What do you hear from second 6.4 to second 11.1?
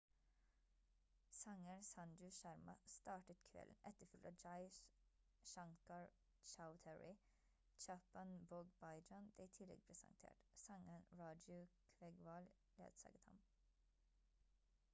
choudhary chhappan bhog bhajan ble i tillegg presentert sangeren